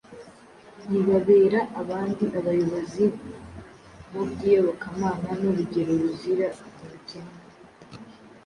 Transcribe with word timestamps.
ntibabera 0.89 1.59
abandi 1.81 2.23
abayobozi 2.39 3.05
mu 4.11 4.21
by’iyobokamana 4.29 5.29
n’urugero 5.41 5.91
ruzira 6.01 6.47
amakemwa. 6.81 7.33